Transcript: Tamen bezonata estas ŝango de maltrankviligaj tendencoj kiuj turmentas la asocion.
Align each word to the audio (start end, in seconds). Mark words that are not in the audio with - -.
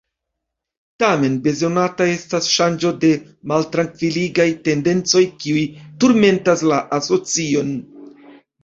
Tamen 1.03 1.35
bezonata 1.47 2.07
estas 2.13 2.49
ŝango 2.55 2.93
de 3.05 3.13
maltrankviligaj 3.53 4.49
tendencoj 4.71 5.25
kiuj 5.45 5.71
turmentas 6.05 6.67
la 6.75 6.83
asocion. 7.01 7.73